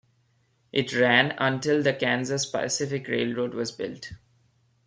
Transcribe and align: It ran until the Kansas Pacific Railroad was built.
It 0.71 0.95
ran 0.95 1.35
until 1.37 1.83
the 1.83 1.93
Kansas 1.93 2.47
Pacific 2.47 3.07
Railroad 3.07 3.53
was 3.53 3.71
built. 3.71 4.13